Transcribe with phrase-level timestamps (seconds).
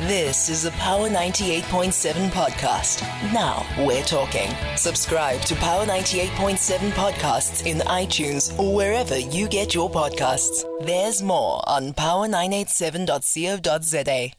[0.00, 3.00] This is a Power 98.7 podcast.
[3.32, 4.50] Now we're talking.
[4.76, 10.66] Subscribe to Power 98.7 podcasts in iTunes or wherever you get your podcasts.
[10.84, 14.32] There's more on power987.co.za.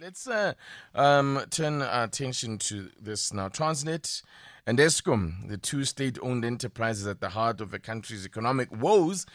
[0.00, 0.54] Let's uh,
[0.94, 3.50] um, turn our attention to this now.
[3.50, 4.22] Transnet
[4.66, 9.26] and Eskom, the two state owned enterprises at the heart of the country's economic woes,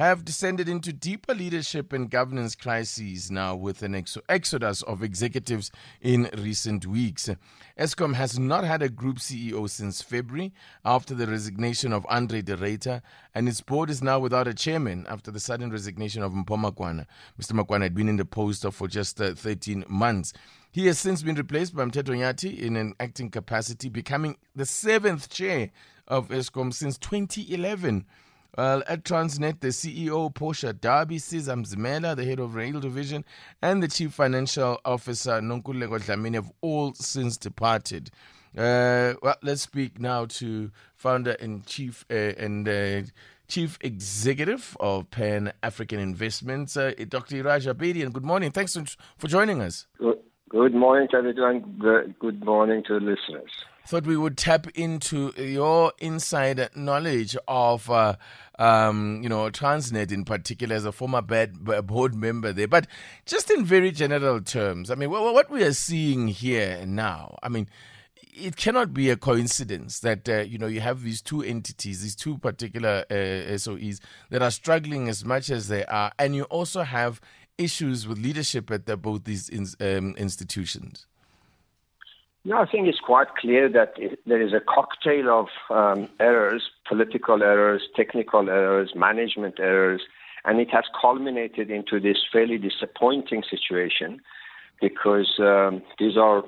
[0.00, 5.70] have descended into deeper leadership and governance crises now with an ex- exodus of executives
[6.00, 7.28] in recent weeks.
[7.78, 10.54] Eskom has not had a group CEO since February
[10.86, 13.02] after the resignation of Andre de Ruyter,
[13.34, 17.04] and its board is now without a chairman after the sudden resignation of Mpho Makwana.
[17.38, 17.52] Mr.
[17.52, 20.32] Makwana had been in the post for just uh, 13 months.
[20.72, 25.28] He has since been replaced by Mteto Nyati in an acting capacity, becoming the seventh
[25.28, 25.72] chair
[26.08, 28.06] of Eskom since 2011.
[28.58, 33.24] Well, at Transnet, the CEO, Portia Derby, Siza Mzimela, the head of rail division,
[33.62, 38.10] and the chief financial officer, Nonkululeko Dlamini, have all since departed.
[38.56, 43.02] Uh, well, let's speak now to founder and chief uh, and uh,
[43.46, 47.42] chief executive of Pan African Investments, uh, Dr.
[47.42, 48.12] Iraj Abedi.
[48.12, 48.50] Good morning.
[48.50, 48.76] Thanks
[49.16, 49.86] for joining us.
[50.48, 52.14] Good, morning to everyone.
[52.18, 53.50] Good morning to the listeners
[53.86, 58.16] thought we would tap into your inside knowledge of, uh,
[58.58, 62.68] um, you know, Transnet in particular as a former board member there.
[62.68, 62.86] But
[63.26, 67.68] just in very general terms, I mean, what we are seeing here now, I mean,
[68.32, 72.14] it cannot be a coincidence that uh, you know you have these two entities, these
[72.14, 73.14] two particular uh,
[73.58, 74.00] SOEs
[74.30, 77.20] that are struggling as much as they are, and you also have
[77.58, 81.06] issues with leadership at the, both these in, um, institutions.
[82.44, 87.42] No, I think it's quite clear that there is a cocktail of um, errors, political
[87.42, 90.00] errors, technical errors, management errors,
[90.46, 94.20] and it has culminated into this fairly disappointing situation
[94.80, 96.38] because um, these are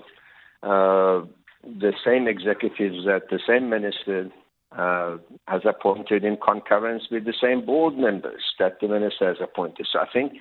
[0.63, 1.27] uh,
[1.63, 4.31] the same executives that the same minister
[4.77, 9.87] uh, has appointed in concurrence with the same board members that the minister has appointed.
[9.93, 10.33] So I think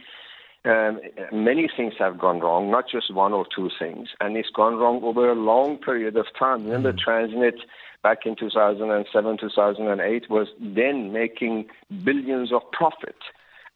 [0.64, 1.00] um,
[1.32, 5.02] many things have gone wrong, not just one or two things, and it's gone wrong
[5.04, 6.66] over a long period of time.
[6.66, 7.00] Remember, mm.
[7.00, 7.58] Transnet
[8.04, 11.68] back in 2007, 2008 was then making
[12.04, 13.16] billions of profit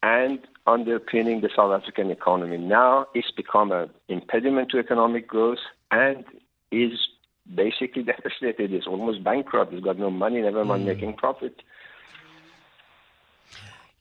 [0.03, 2.57] and underpinning the South African economy.
[2.57, 5.59] Now it's become an impediment to economic growth
[5.91, 6.23] and
[6.71, 6.91] is
[7.53, 8.73] basically devastated.
[8.73, 9.73] It's almost bankrupt.
[9.73, 10.87] It's got no money, never mind mm.
[10.87, 11.61] making profit.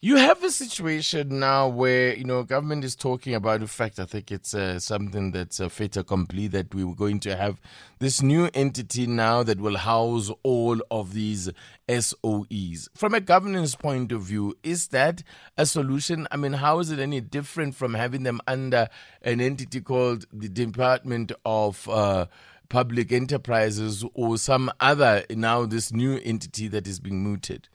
[0.04, 3.62] You have a situation now where you know government is talking about.
[3.62, 7.20] In fact, I think it's uh, something that's a fait accompli that we were going
[7.20, 7.58] to have
[8.00, 11.50] this new entity now that will house all of these
[11.88, 12.90] SOEs.
[12.94, 15.22] From a governance point of view, is that
[15.56, 16.28] a solution?
[16.30, 18.90] I mean, how is it any different from having them under
[19.22, 22.26] an entity called the Department of uh,
[22.68, 27.70] Public Enterprises or some other now this new entity that is being mooted?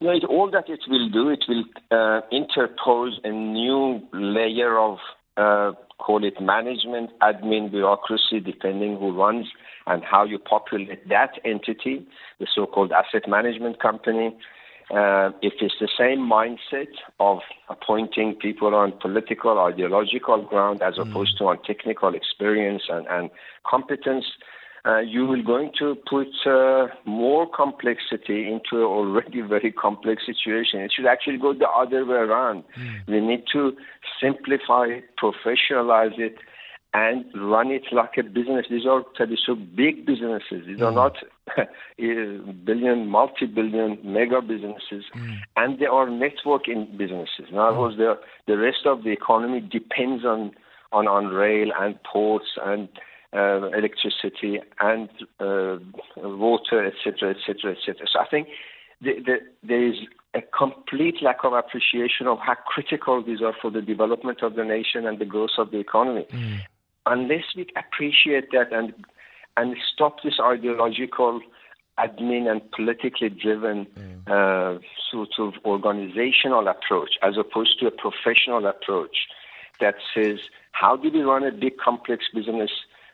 [0.00, 4.98] No, it, all that it will do, it will uh, interpose a new layer of,
[5.38, 9.46] uh, call it management, admin, bureaucracy, depending who runs
[9.86, 12.06] and how you populate that entity,
[12.38, 14.36] the so-called asset management company.
[14.90, 21.08] Uh, if it's the same mindset of appointing people on political, ideological ground as mm.
[21.08, 23.30] opposed to on technical experience and, and
[23.66, 24.26] competence,
[24.86, 30.80] uh, you will going to put uh, more complexity into an already very complex situation.
[30.80, 32.64] It should actually go the other way around.
[32.78, 33.08] Mm.
[33.08, 33.72] We need to
[34.20, 36.36] simplify, professionalize it,
[36.94, 38.66] and run it like a business.
[38.70, 39.02] These are
[39.44, 40.64] so big businesses.
[40.66, 40.82] These mm.
[40.82, 40.96] are hmm.
[40.96, 41.16] not
[42.64, 45.36] billion, multi-billion, mega businesses, mm.
[45.56, 47.50] and they are networking businesses.
[47.50, 50.52] In other words, the the rest of the economy depends on
[50.92, 52.88] on on rail and ports and
[53.34, 55.08] uh, electricity and
[55.40, 55.76] uh,
[56.16, 58.06] water, etc., etc., etc.
[58.12, 58.48] So I think
[59.00, 59.96] the, the, there is
[60.34, 64.64] a complete lack of appreciation of how critical these are for the development of the
[64.64, 66.26] nation and the growth of the economy.
[66.30, 66.60] Mm.
[67.06, 68.92] Unless we appreciate that and
[69.58, 71.40] and stop this ideological,
[71.98, 74.28] admin and politically driven mm.
[74.28, 74.78] uh,
[75.10, 79.16] sort of organizational approach, as opposed to a professional approach
[79.80, 80.38] that says,
[80.72, 82.70] how do we run a big complex business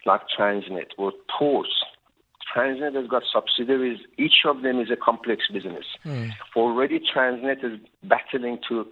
[0.06, 1.70] like Transnet or ports.
[2.54, 4.00] Transnet has got subsidiaries.
[4.18, 5.84] Each of them is a complex business.
[6.04, 6.32] Mm.
[6.56, 8.86] Already, Transnet is battling to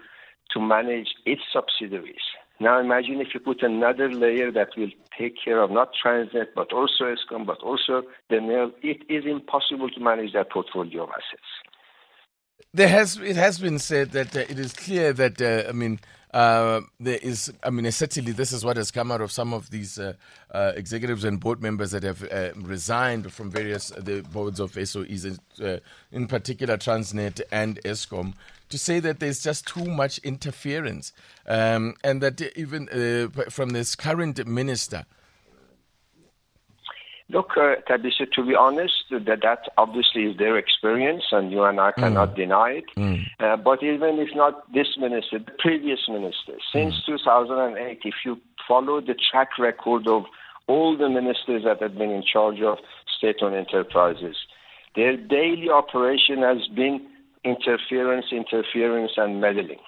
[0.53, 2.27] to manage its subsidiaries.
[2.59, 6.73] Now, imagine if you put another layer that will take care of not Transnet, but
[6.73, 8.71] also Eskom, but also the mail.
[8.83, 11.51] It is impossible to manage that portfolio of assets.
[12.75, 16.01] There has it has been said that uh, it is clear that uh, I mean
[16.32, 19.71] uh, there is, I mean, certainly this is what has come out of some of
[19.71, 20.12] these uh,
[20.53, 24.73] uh, executives and board members that have uh, resigned from various uh, the boards of
[24.73, 25.38] SOEs,
[26.12, 28.35] in particular Transnet and Eskom,
[28.69, 31.12] to say that there's just too much interference,
[31.47, 32.87] um, and that even
[33.50, 35.06] from this current minister.
[37.32, 41.79] Look, uh, Thabisa, to be honest, that that obviously is their experience, and you and
[41.79, 42.37] I cannot mm.
[42.37, 42.85] deny it.
[42.97, 43.23] Mm.
[43.38, 47.06] Uh, but even if not this minister, the previous minister, since mm.
[47.06, 50.25] 2008, if you follow the track record of
[50.67, 52.79] all the ministers that have been in charge of
[53.17, 54.37] state-owned enterprises,
[54.97, 57.06] their daily operation has been
[57.44, 59.79] interference, interference, and meddling.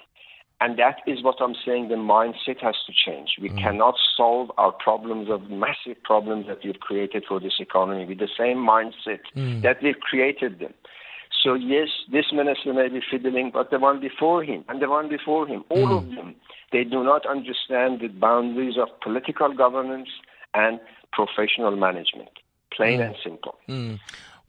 [0.63, 3.31] And that is what I'm saying the mindset has to change.
[3.41, 3.61] We mm.
[3.61, 8.29] cannot solve our problems of massive problems that we've created for this economy with the
[8.37, 9.61] same mindset mm.
[9.61, 10.73] that we've created them.
[11.43, 15.09] So, yes, this minister may be fiddling, but the one before him and the one
[15.09, 15.97] before him, all mm.
[15.97, 16.33] of them,
[16.71, 20.07] they do not understand the boundaries of political governance
[20.53, 20.79] and
[21.11, 22.29] professional management.
[22.71, 23.07] Plain mm.
[23.07, 23.55] and simple.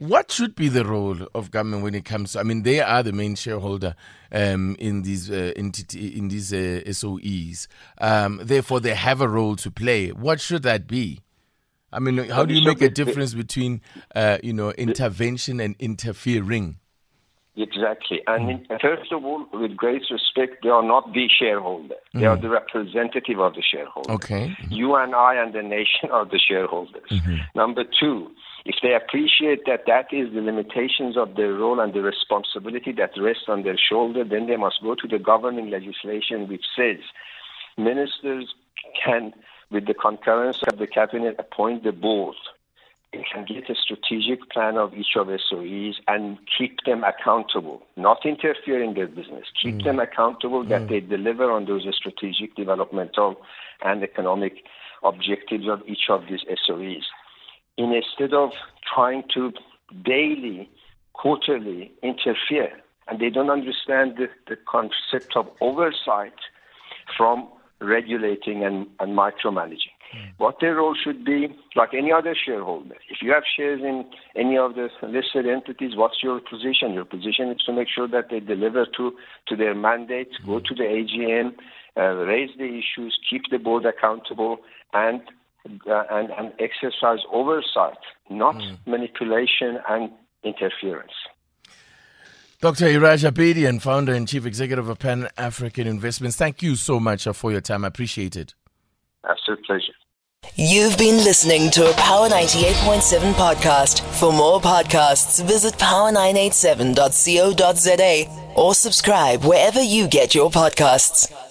[0.05, 0.09] Mm.
[0.09, 2.41] What should be the role of government when it comes to?
[2.41, 3.95] I mean, they are the main shareholder
[4.33, 7.69] um, in these uh, entity in these uh, SOEs.
[8.01, 10.11] Um, therefore, they have a role to play.
[10.11, 11.21] What should that be?
[11.93, 13.81] I mean, how do you make a difference between,
[14.17, 16.79] uh, you know, intervention and interfering?
[17.56, 18.21] Exactly.
[18.27, 18.81] And mm.
[18.81, 21.95] first of all, with great respect, they are not the shareholder.
[22.12, 22.31] They mm.
[22.31, 24.11] are the representative of the shareholder.
[24.11, 24.49] Okay.
[24.49, 24.73] Mm-hmm.
[24.73, 27.09] You and I and the nation are the shareholders.
[27.11, 27.37] Mm-hmm.
[27.55, 28.31] Number two,
[28.64, 33.11] if they appreciate that that is the limitations of their role and the responsibility that
[33.19, 36.99] rests on their shoulder, then they must go to the governing legislation which says
[37.76, 38.55] ministers
[39.05, 39.34] can,
[39.70, 42.37] with the concurrence of the cabinet, appoint the board
[43.32, 48.82] can get a strategic plan of each of SOEs and keep them accountable, not interfere
[48.82, 49.84] in their business, keep mm.
[49.84, 50.88] them accountable that mm.
[50.88, 53.37] they deliver on those strategic, developmental,
[53.84, 54.64] and economic
[55.02, 57.05] objectives of each of these SOEs.
[57.76, 58.50] Instead of
[58.94, 59.53] trying to
[60.05, 60.71] daily,
[61.12, 62.73] quarterly interfere,
[63.09, 66.35] and they don't understand the, the concept of oversight
[67.17, 67.49] from
[67.81, 69.93] regulating and, and micromanaging.
[70.15, 70.32] Mm.
[70.38, 72.94] What their role should be, like any other shareholder.
[73.11, 74.05] If you have shares in
[74.37, 76.94] any of the listed entities, what's your position?
[76.94, 79.12] Your position is to make sure that they deliver to,
[79.49, 80.47] to their mandates, mm.
[80.47, 81.55] go to the AGM,
[81.97, 84.59] uh, raise the issues, keep the board accountable,
[84.93, 85.20] and
[85.64, 87.99] and, and exercise oversight,
[88.31, 88.76] not mm.
[88.87, 90.11] manipulation and
[90.43, 91.12] interference.
[92.61, 92.87] Dr.
[92.87, 97.52] Iraj Abedian, founder and chief executive of Pan African Investments, thank you so much for
[97.52, 97.84] your time.
[97.84, 98.55] I appreciate it.
[99.28, 99.93] Absolute pleasure.
[100.56, 104.00] You've been listening to a Power 98.7 podcast.
[104.19, 111.44] For more podcasts, visit power987.co.za or subscribe wherever you get your podcasts.